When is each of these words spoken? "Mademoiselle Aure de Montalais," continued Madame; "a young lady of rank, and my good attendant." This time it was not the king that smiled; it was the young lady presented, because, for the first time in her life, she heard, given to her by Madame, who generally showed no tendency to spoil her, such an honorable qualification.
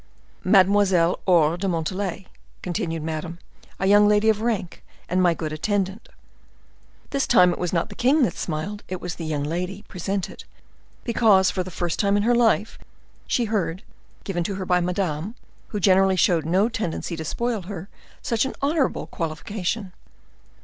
"Mademoiselle 0.43 1.19
Aure 1.27 1.57
de 1.59 1.67
Montalais," 1.67 2.25
continued 2.63 3.03
Madame; 3.03 3.37
"a 3.79 3.85
young 3.85 4.07
lady 4.07 4.29
of 4.29 4.41
rank, 4.41 4.83
and 5.07 5.21
my 5.21 5.35
good 5.35 5.53
attendant." 5.53 6.09
This 7.11 7.27
time 7.27 7.51
it 7.53 7.59
was 7.59 7.71
not 7.71 7.89
the 7.89 7.93
king 7.95 8.23
that 8.23 8.35
smiled; 8.35 8.81
it 8.87 8.99
was 8.99 9.13
the 9.13 9.25
young 9.27 9.43
lady 9.43 9.83
presented, 9.87 10.43
because, 11.03 11.51
for 11.51 11.61
the 11.61 11.69
first 11.69 11.99
time 11.99 12.17
in 12.17 12.23
her 12.23 12.33
life, 12.33 12.79
she 13.27 13.45
heard, 13.45 13.83
given 14.23 14.43
to 14.43 14.55
her 14.55 14.65
by 14.65 14.79
Madame, 14.81 15.35
who 15.67 15.79
generally 15.79 16.15
showed 16.15 16.47
no 16.47 16.67
tendency 16.67 17.15
to 17.15 17.23
spoil 17.23 17.61
her, 17.61 17.87
such 18.23 18.43
an 18.43 18.55
honorable 18.59 19.05
qualification. 19.05 19.93